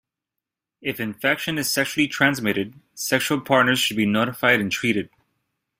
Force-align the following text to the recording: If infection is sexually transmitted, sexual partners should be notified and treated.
If 0.81 0.99
infection 0.99 1.59
is 1.59 1.69
sexually 1.69 2.07
transmitted, 2.07 2.73
sexual 2.95 3.39
partners 3.39 3.77
should 3.77 3.97
be 3.97 4.07
notified 4.07 4.59
and 4.59 4.71
treated. 4.71 5.11